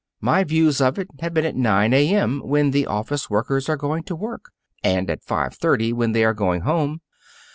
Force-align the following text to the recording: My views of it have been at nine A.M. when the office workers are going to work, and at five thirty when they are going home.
My 0.19 0.43
views 0.43 0.81
of 0.81 0.97
it 0.97 1.09
have 1.19 1.31
been 1.31 1.45
at 1.45 1.55
nine 1.55 1.93
A.M. 1.93 2.39
when 2.43 2.71
the 2.71 2.87
office 2.87 3.29
workers 3.29 3.69
are 3.69 3.77
going 3.77 4.01
to 4.05 4.15
work, 4.15 4.49
and 4.83 5.07
at 5.11 5.21
five 5.23 5.53
thirty 5.53 5.93
when 5.93 6.11
they 6.11 6.23
are 6.23 6.33
going 6.33 6.61
home. 6.61 7.01